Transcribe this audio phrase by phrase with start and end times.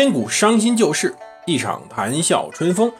[0.00, 1.12] 千古伤心旧事，
[1.44, 2.92] 一场谈笑春风。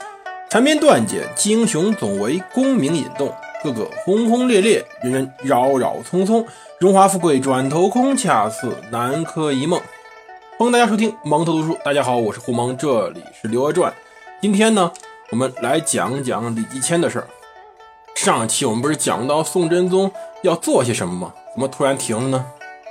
[0.50, 3.32] 缠绵断简，英雄总为功名引动。
[3.62, 6.44] 个个轰轰烈烈，人人扰扰匆匆。
[6.80, 9.80] 荣华富贵转头空，恰似南柯一梦。
[10.58, 11.78] 欢迎大家收听蒙头读书。
[11.84, 13.92] 大家好，我是胡蒙，这里是《刘娥传》。
[14.42, 14.92] 今天呢，
[15.30, 17.28] 我们来讲讲李继迁的事儿。
[18.16, 20.10] 上期我们不是讲到宋真宗
[20.42, 21.32] 要做些什么吗？
[21.54, 22.44] 怎么突然停了呢？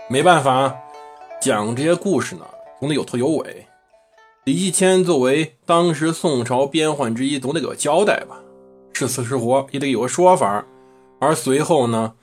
[0.07, 0.73] 没办法，
[1.41, 2.45] 讲这些故事呢，
[2.79, 3.67] 总得有头有尾。
[4.47, 8.39] 李继迁作为当时宋朝边患之一，总得有个交代吧，
[8.93, 10.65] 是死是活也得有个说法。
[11.19, 12.13] 而随后呢，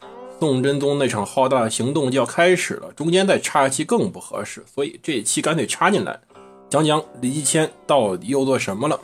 [0.40, 6.18] 宋真宗那场浩大的行动就要开始了，中间再插一期更不合适，所以这一期干脆插进来，
[6.70, 8.98] 讲讲李继迁到底又做什么了。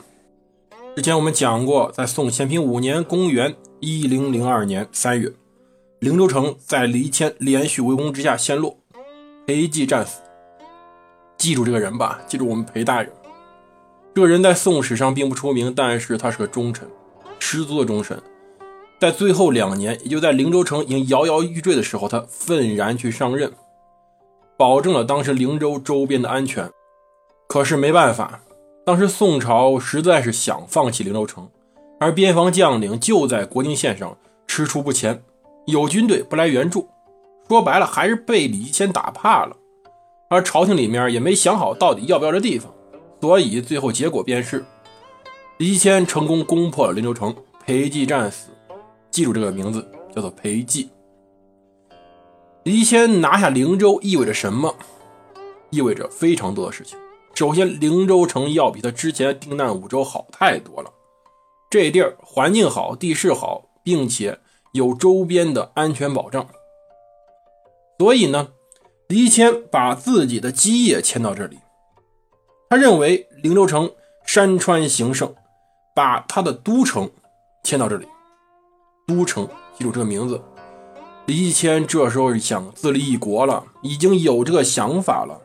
[0.95, 5.31] 之前我们讲过，在宋咸平五年（公元1002年3月），
[6.01, 8.77] 灵州城在李继迁连续围攻之下陷落，
[9.45, 10.21] 裴寂战死。
[11.41, 13.11] 记住这个人吧，记住我们裴大人。
[14.13, 16.87] 这个人在宋史上并不出名，但是他是个忠臣，
[17.39, 18.21] 十足的忠臣。
[18.99, 23.51] 在最后两年，也就在灵州城已经摇摇欲坠的时候，他愤然去上任，
[24.55, 26.69] 保证了当时灵州周边的安全。
[27.47, 28.41] 可是没办法，
[28.85, 31.49] 当时宋朝实在是想放弃灵州城，
[31.99, 34.15] 而边防将领就在国境线上
[34.47, 35.23] 踟蹰不前，
[35.65, 36.87] 有军队不来援助，
[37.49, 39.57] 说白了还是被李继迁打怕了。
[40.31, 42.73] 而朝廷里面也没想好到底要不要这地方，
[43.19, 44.63] 所以最后结果便是
[45.57, 48.47] 李谦成功攻破了灵州城，裴寂战死。
[49.09, 50.87] 记住这个名字，叫做裴寂。
[52.63, 54.73] 李谦拿下灵州意味着什么？
[55.69, 56.97] 意味着非常多的事情。
[57.35, 60.89] 首先，灵州城要比他之前定难五州好太多了，
[61.69, 64.39] 这地儿环境好，地势好，并且
[64.71, 66.47] 有周边的安全保障，
[67.99, 68.47] 所以呢。
[69.11, 71.59] 李谦把自己的基业迁到这里，
[72.69, 73.91] 他认为灵州城
[74.25, 75.35] 山川形胜，
[75.93, 77.11] 把他的都城
[77.61, 78.07] 迁到这里。
[79.05, 80.41] 都城，记住这个名字。
[81.25, 85.41] 李继迁这时候想自立一国了，已经有这个想法了。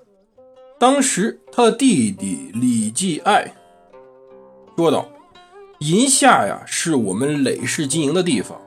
[0.79, 3.53] 当时他的弟弟李继爱
[4.77, 5.09] 说道
[5.81, 8.61] ：“银夏呀，是我们累世经营的地方，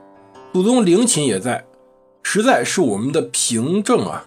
[0.52, 1.64] 祖宗陵寝也在，
[2.22, 4.26] 实在是我们的凭证啊。”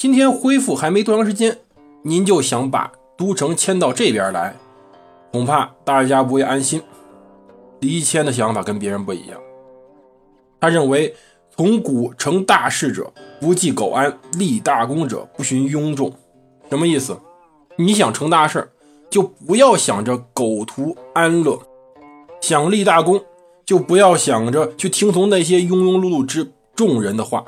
[0.00, 1.58] 今天恢复还没多长时间，
[2.04, 4.56] 您就想把都城迁到这边来，
[5.30, 6.80] 恐怕大家不会安心。
[7.80, 9.38] 李谦的想法跟别人不一样，
[10.58, 11.14] 他认为
[11.54, 13.12] 从古成大事者
[13.42, 16.10] 不计苟安，立大功者不循庸众。
[16.70, 17.20] 什么意思？
[17.76, 18.70] 你想成大事，
[19.10, 21.58] 就不要想着苟图安乐；
[22.40, 23.22] 想立大功，
[23.66, 27.44] 就不要想着去听从那些庸庸碌碌之众人的话。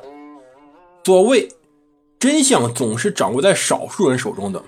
[1.02, 1.48] 所谓。
[2.22, 4.62] 真相总是掌握在少数人手中的，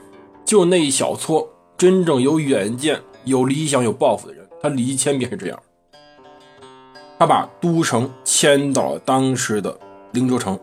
[0.44, 1.48] 就那一小撮
[1.78, 4.44] 真正有远见、有理想、有抱负的人。
[4.60, 5.62] 他李继迁便是这样，
[7.16, 9.78] 他把都城迁到了当时的
[10.10, 10.58] 灵州城，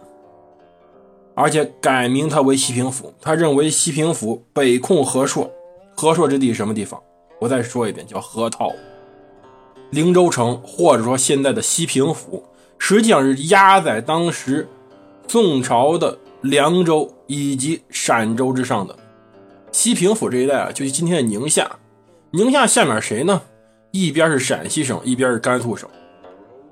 [1.34, 3.13] 而且改名他为西平府。
[3.22, 5.50] 他认为西平府北控河朔，
[5.96, 7.01] 河朔之地什么地方？
[7.40, 8.69] 我再说一遍，叫河套。
[9.91, 12.44] 灵州城或者说现在的西平府，
[12.78, 14.68] 实际上是压在当时
[15.25, 16.18] 宋朝的。
[16.41, 18.97] 凉州以及陕州之上的
[19.72, 21.69] 西平府这一带啊，就是今天的宁夏。
[22.31, 23.41] 宁夏下面谁呢？
[23.91, 25.88] 一边是陕西省，一边是甘肃省。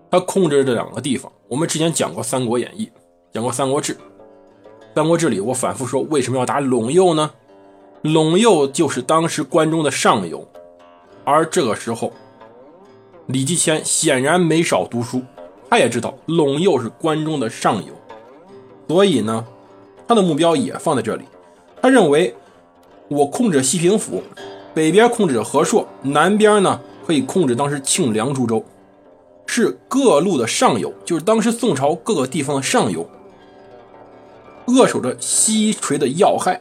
[0.10, 1.32] 他控制这两个地方。
[1.48, 2.86] 我们之前讲过《三国演义》，
[3.32, 3.94] 讲过《三国志》。
[4.96, 7.32] 《三国志》里我反复说，为什么要打陇右呢？
[8.04, 10.46] 陇右就是当时关中的上游。
[11.24, 12.12] 而这个时候，
[13.28, 15.22] 李继迁显然没少读书，
[15.70, 17.94] 他也知道陇右是关中的上游，
[18.88, 19.46] 所以呢。
[20.10, 21.24] 他的目标也放在这里，
[21.80, 22.36] 他认为
[23.10, 24.24] 我控制西平府，
[24.74, 28.66] 北边控制着河朔，南边呢可以控制当时庆凉诸州，
[29.46, 33.08] 是各路的上游，就是当时宋朝各个地方的上游，
[34.66, 36.60] 扼守着西陲的要害。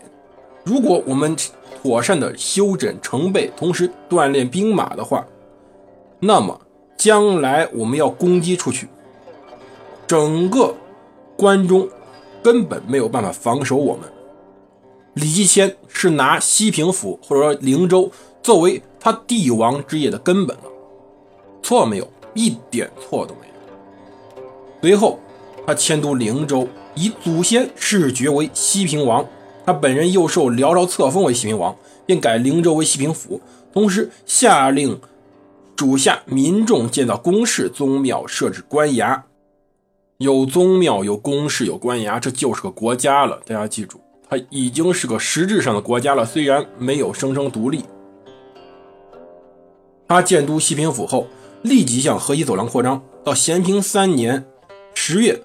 [0.62, 1.34] 如果我们
[1.80, 5.24] 妥善的修整城备，同时锻炼兵马的话，
[6.20, 6.60] 那么
[6.98, 8.88] 将来我们要攻击出去，
[10.06, 10.74] 整个
[11.34, 11.88] 关中。
[12.42, 14.08] 根本没有办法防守我们。
[15.14, 18.10] 李继迁是拿西平府或者说灵州
[18.42, 20.62] 作为他帝王之业的根本了，
[21.62, 22.08] 错没有？
[22.34, 23.54] 一点错都没有。
[24.80, 25.18] 随后，
[25.66, 29.26] 他迁都灵州，以祖先世爵为西平王，
[29.66, 31.74] 他本人又受辽朝册封为西平王，
[32.06, 33.40] 并改灵州为西平府，
[33.72, 35.00] 同时下令
[35.74, 39.20] 主下民众建造宫室、宗庙，设置官衙。
[40.18, 43.40] 有宗庙，有宫室，有官衙，这就是个国家了。
[43.46, 47.84] 大家记住，它已经是个实质上的国家了，虽然没有声称独立。
[50.08, 51.28] 他建都西平府后，
[51.62, 53.00] 立即向河西走廊扩张。
[53.22, 54.44] 到咸平三年
[54.92, 55.40] 十月，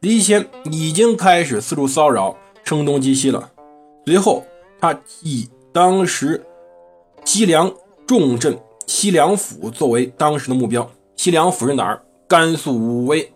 [0.00, 3.52] 李谦已经开始四处骚扰，声东击西了。
[4.06, 4.44] 随后，
[4.80, 6.44] 他以当时
[7.24, 7.72] 西凉
[8.04, 8.58] 重镇
[8.88, 10.90] 西凉府作为当时的目标。
[11.14, 12.02] 西凉府是哪儿？
[12.26, 13.32] 甘肃武威。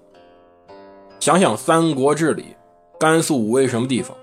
[1.20, 2.56] 想想《三国志》里，
[2.98, 4.16] 甘肃武威什么地方？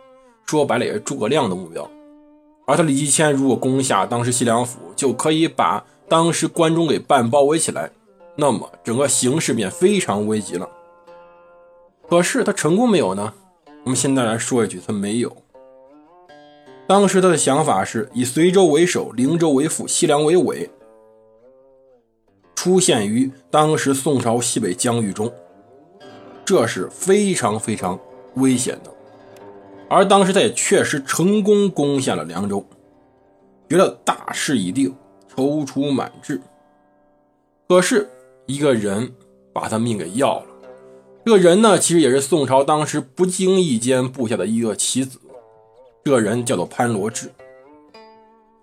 [0.48, 1.88] 说白了也是诸葛亮的目标。
[2.66, 7.92] 而他李继迁如果攻下当时西凉府，就可以把当时关中给半包围起来，
[8.36, 10.68] 那么整个形势便非常危急了。
[12.10, 13.32] 可是他成功没有呢？
[13.84, 15.38] 我们现在来说一句，他没有。
[16.88, 20.68] 当时他的想法是以随州为首，灵州为辅，西凉为尾，
[22.56, 25.32] 出现于当时宋朝西北疆域中。
[26.48, 28.00] 这是非常非常
[28.36, 28.90] 危险的，
[29.90, 32.66] 而当时他也确实成功攻下了凉州，
[33.70, 34.96] 觉得大势已定，
[35.36, 36.42] 踌躇满志。
[37.68, 38.10] 可是
[38.46, 39.12] 一个人
[39.52, 40.46] 把他命给要了，
[41.26, 45.20] 这个人呢，其实也是宋朝当时不经意间布下的一个棋子。
[46.06, 47.30] 这人叫做潘罗之。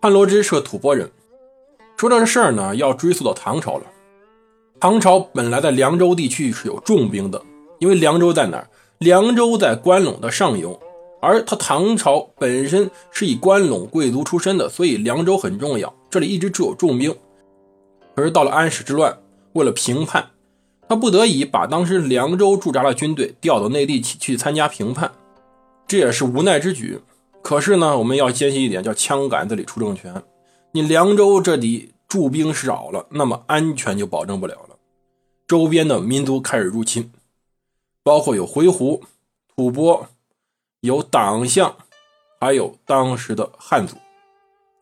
[0.00, 1.10] 潘罗之是个吐蕃人。
[1.98, 3.84] 说这事儿呢，要追溯到唐朝了。
[4.80, 7.42] 唐朝本来在凉州地区是有重兵的。
[7.78, 8.68] 因为凉州在哪儿？
[8.98, 10.80] 凉州在关陇的上游，
[11.20, 15.92] 而他唐朝本身是以关陇贵族出身的，所以凉州很重要。
[16.08, 17.14] 这里一直驻有重兵。
[18.14, 19.18] 可是到了安史之乱，
[19.52, 20.30] 为了平叛，
[20.88, 25.10] 他不得已把当时凉州驻扎的军队调到内地去去参加平叛，
[25.86, 27.00] 这也是无奈之举。
[27.42, 30.22] 可是呢，我们要坚信一点，叫枪杆子里出政权。
[30.72, 34.76] 你凉州这里驻兵少了，那么安全就保证不了了，
[35.46, 37.10] 周边的民族开始入侵。
[38.04, 39.00] 包括有回鹘、
[39.56, 40.06] 吐蕃，
[40.80, 41.74] 有党项，
[42.38, 43.96] 还有当时的汉族，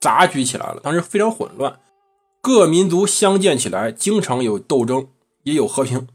[0.01, 0.81] 杂居起来了。
[0.83, 1.79] 当时非常混乱，
[2.41, 5.07] 各民族相见起来，经常有斗争，
[5.45, 6.09] 也有和平。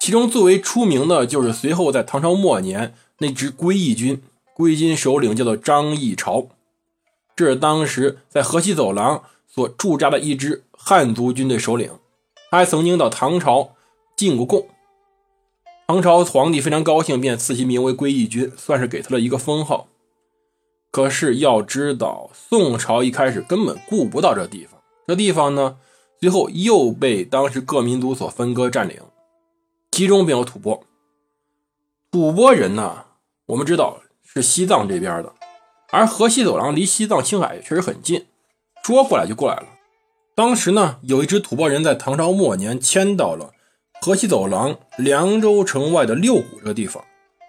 [0.00, 4.20] 其中最为出名的就是随后在唐朝末年那支归义军，
[4.52, 6.48] 归军首领叫做张议潮，
[7.36, 11.92] 这是当时在河西走廊所驻扎的一支汉族军队首领。
[12.50, 13.76] 他还曾经到唐朝
[14.16, 14.66] 进过贡。
[15.86, 19.88] 唐朝皇帝非常高兴，便赐其名为归义军，算是给他了一个封号。
[20.90, 25.76] 可是要知道，宋朝一开始根本顾不到这地方，这地方呢，
[26.18, 29.00] 最后又被当时各民族所分割占领，
[29.90, 30.82] 其中便有吐蕃。
[32.10, 33.04] 吐蕃人呢，
[33.46, 35.34] 我们知道是西藏这边的，
[35.90, 38.24] 而河西走廊离西藏、青海确实很近，
[38.82, 39.66] 说过来就过来了。
[40.34, 43.52] 当时呢，有一支吐蕃人在唐朝末年迁到了。
[44.04, 47.04] 河西走廊凉州城外的六谷这个地方，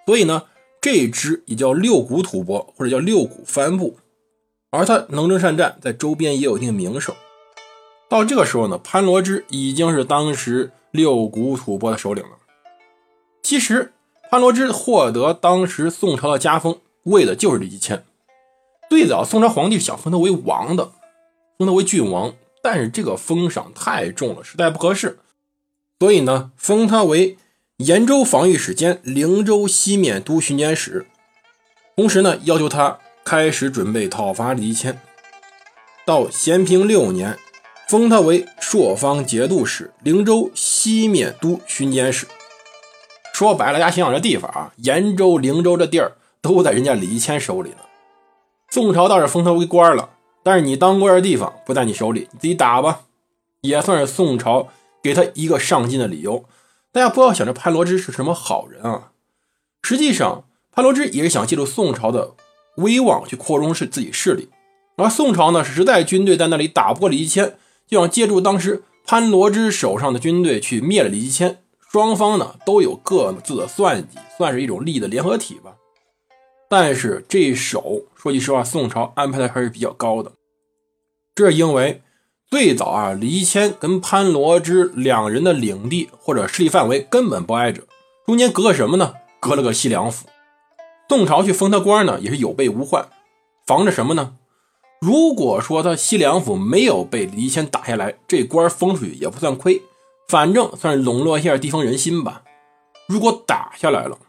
[0.06, 0.44] 所以呢，
[0.80, 3.98] 这支也叫六谷吐蕃，或者叫六谷番部，
[4.70, 7.16] 而他能征善战，在周边也有一定名声。
[8.08, 12.38] 到这个时候呢，潘罗支已经是当时六谷吐蕃的首领了。
[13.42, 13.92] 其实，
[14.30, 18.06] 潘罗支获得当时宋朝的加封，为的就是李继迁。
[18.92, 20.92] 最早宋朝皇帝想封他为王的，
[21.58, 25.18] 封他为郡王，但是这个封赏太重了，实在不合适。
[26.00, 27.38] 所以呢，封他为
[27.78, 31.06] 延州防御使兼灵州西面都巡检使，
[31.96, 35.00] 同时呢，要求他开始准备讨伐李谦。
[36.06, 37.38] 到咸平六年，
[37.88, 42.28] 封他为朔方节度使、灵州西面都巡检使。
[43.34, 47.78] 说白了，大家想想这地方啊，延州、灵州这地儿都在人家李谦手里呢。
[48.70, 50.10] 宋朝倒是封他为官了，
[50.44, 53.04] 但是你当官的地方不在你手里，你自己打吧，
[53.62, 54.68] 也算是宋朝。
[55.04, 56.46] 给他一个上进的理由，
[56.94, 59.12] 大家不要想着潘罗之是什么好人啊。
[59.82, 62.36] 实际上，潘罗之也是想借助宋朝的
[62.78, 64.48] 威望去扩充是自己势力。
[64.96, 71.58] 而宋朝呢，实在军队在那里打不过李继迁，就想借助当时潘罗之手上的军队去灭了李继迁。
[71.92, 75.76] 双方呢都有各自的算计，算是一种利益的联合体吧。
[76.70, 80.32] 但是这一手，说句实话，宋朝安排的还是比较高的。
[81.36, 82.02] 这是因为。
[82.54, 87.82] 最早啊，李谦跟潘罗之两人的领地或者势力范围根本不挨着，
[88.28, 89.16] 中间隔个什么呢？
[89.40, 90.28] 隔了个西凉府。
[91.10, 93.08] 宋朝去封他官呢，也是有备无患，
[93.66, 94.36] 防着什么呢？
[95.02, 99.82] 如果说他西凉府没有被李谦打下来，这官封出去也不算亏，
[100.28, 102.44] 反正算是笼络一下地方人心吧。
[103.08, 104.20] 如果打下来了，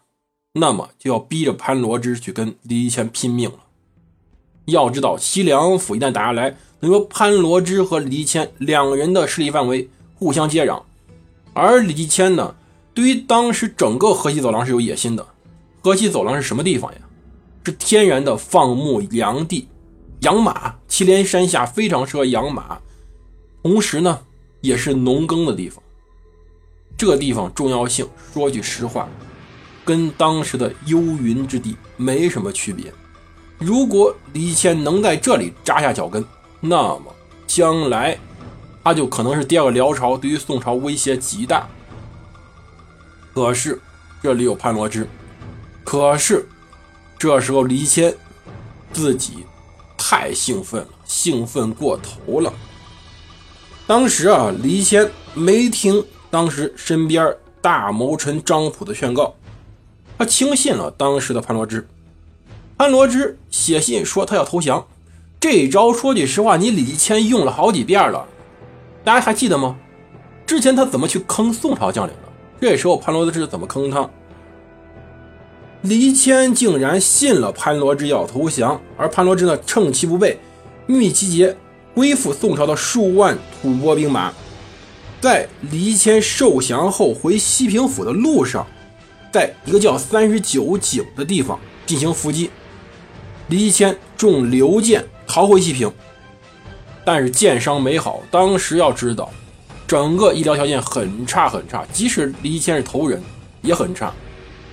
[0.54, 3.58] 那么就要逼着潘罗之去跟李谦拼命了。
[4.64, 10.82] 要知道，西凉府一旦打下来，等于说潘罗之和李继迁两人的势力范围互相接壤。
[11.54, 12.54] 而李谦呢，
[12.92, 15.26] 对于当时整个河西走廊是有野心的。
[15.82, 16.98] 河西走廊是什么地方呀？
[17.64, 19.66] 是天然的放牧良地，
[20.20, 22.78] 养马，祁连山下非常适合养马，
[23.62, 24.20] 同时呢，
[24.60, 25.82] 也是农耕的地方。
[26.98, 29.08] 这地方重要性，说句实话，
[29.86, 32.92] 跟当时的幽云之地没什么区别。
[33.58, 36.22] 如果李谦能在这里扎下脚跟，
[36.66, 37.14] 那么
[37.46, 38.18] 将来
[38.82, 41.68] 他就可能是第二个辽朝，对于宋朝威胁极大。
[43.34, 43.78] 可是
[44.22, 45.06] 这里有潘罗之，
[45.84, 46.48] 可是
[47.18, 48.16] 这时候李谦
[48.94, 49.44] 自己
[49.98, 52.50] 太兴奋了，兴奋过头了。
[53.86, 59.34] 当时啊，李谦没听当时身边大谋臣张普的劝告，
[60.16, 61.86] 他轻信了当时的潘罗之。
[62.78, 64.86] 潘罗之写信说他要投降，
[65.44, 68.26] 这招说句实话，你李谦用了好几遍了，
[69.04, 69.76] 大家还记得吗？
[70.46, 72.32] 之前他怎么去坑宋朝将领的？
[72.58, 74.08] 这时候潘罗之怎么坑他？
[75.82, 80.38] 李谦竟然信了潘罗之要投降，而潘罗之呢，趁其不备，
[80.86, 81.54] 秘密集结
[81.94, 84.32] 归附宋朝的数万吐蕃兵马，
[85.20, 88.66] 在李谦受降后回西平府的路上，
[89.30, 92.48] 在一个叫三十九井的地方进行伏击。
[93.48, 95.04] 李谦中刘箭
[95.34, 95.92] 逃回西平，
[97.04, 98.20] 但是箭伤没好。
[98.30, 99.28] 当时要知道，
[99.84, 103.20] 整个医疗条件很差很差，即使李谦是头人
[103.60, 104.12] 也很差，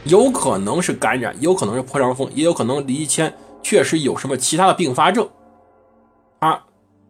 [0.03, 5.27] 有可能是感染，有可能是破伤风，也有可能李谦确实有什么其他的并发症。
[6.39, 6.61] 他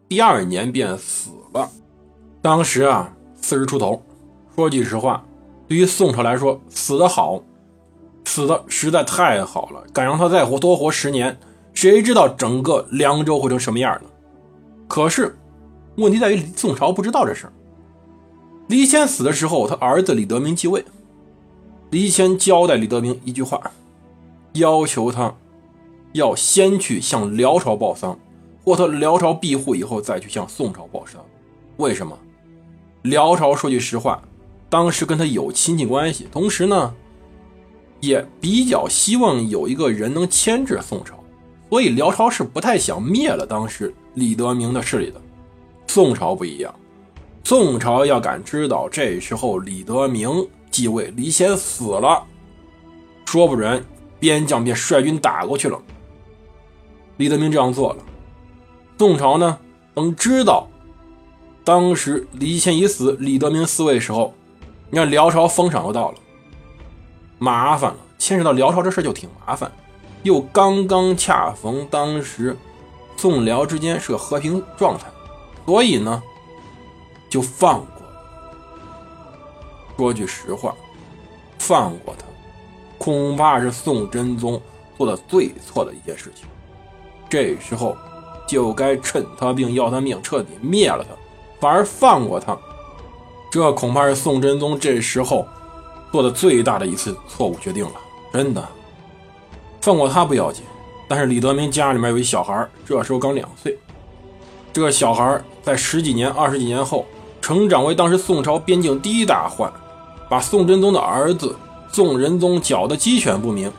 [0.08, 1.68] 第二年便死了。
[2.40, 4.02] 当时啊，四十出头，
[4.56, 5.22] 说句实话，
[5.68, 7.42] 对于宋朝来说，死的好，
[8.24, 11.38] 死的实在太好了，敢让他再活多活十年。
[11.82, 14.08] 谁知道整个凉州会成什么样呢？
[14.86, 15.36] 可是，
[15.96, 17.52] 问题在于宋朝不知道这事儿。
[18.68, 20.84] 李谦死的时候，他儿子李德明继位。
[21.90, 23.60] 李谦交代李德明一句话，
[24.52, 25.34] 要求他
[26.12, 28.16] 要先去向辽朝报丧，
[28.62, 31.20] 或他辽朝庇护以后再去向宋朝报丧。
[31.78, 32.16] 为什么？
[33.02, 34.22] 辽朝说句实话，
[34.70, 36.94] 当时跟他有亲戚关系，同时呢，
[37.98, 41.18] 也比较希望有一个人能牵制宋朝。
[41.72, 45.18] 所以辽朝是不太想灭了当时李德明的势力的，
[45.86, 46.74] 宋朝不一样，
[47.44, 52.22] 宋朝要敢知道这时候李德明继位，李显死了，
[53.24, 53.82] 说不准
[54.20, 55.80] 边将便率军打过去了。
[57.16, 58.04] 李德明这样做了，
[58.98, 59.58] 宋朝呢，
[59.94, 60.68] 等知道
[61.64, 64.34] 当时李谦已死，李德明嗣位时候，
[64.90, 66.18] 你看辽朝封赏又到了，
[67.38, 69.72] 麻烦了，牵扯到辽朝这事就挺麻烦。
[70.22, 72.56] 又刚刚恰逢当时
[73.16, 75.06] 宋辽之间是个和平状态，
[75.66, 76.22] 所以呢，
[77.28, 77.86] 就放过。
[79.96, 80.74] 说句实话，
[81.58, 82.24] 放过他，
[82.98, 84.60] 恐怕是宋真宗
[84.98, 86.46] 做的最错的一件事情。
[87.28, 87.96] 这时候
[88.46, 91.10] 就该趁他病要他命，彻底灭了他，
[91.60, 92.58] 反而放过他，
[93.50, 95.46] 这恐怕是宋真宗这时候
[96.10, 97.92] 做的最大的一次错误决定了，
[98.32, 98.68] 真的。
[99.82, 100.62] 放过他不要紧，
[101.08, 103.76] 但是李德明家里面有一小孩，这时候刚两岁。
[104.72, 107.04] 这个小孩在十几年、二十几年后，
[107.40, 109.70] 成长为当时宋朝边境第一大患，
[110.30, 111.56] 把宋真宗的儿子
[111.90, 113.70] 宋仁宗搅得鸡犬不宁，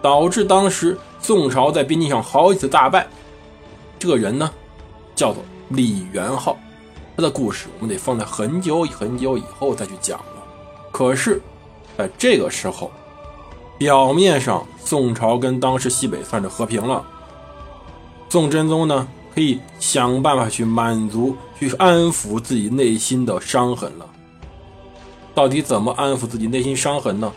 [0.00, 3.06] 导致当时宋朝在边境上好几次大败。
[3.98, 4.50] 这个人呢，
[5.14, 6.56] 叫做李元昊，
[7.18, 10.42] 他的故事我们得放在很久很久以后再去讲了。
[10.90, 11.38] 可是，
[11.98, 12.90] 在这个时候。
[13.76, 17.04] 表面上，宋朝跟当时西北算是和平了。
[18.28, 24.06] 宋真宗呢，可以想办法去满足、去安抚自己内心的伤痕了。
[25.34, 27.32] 到底怎么安抚自己内心伤痕呢？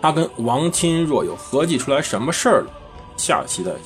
[0.00, 2.70] 他跟王钦若有合计出来什么事儿了？
[3.16, 3.82] 下期再见。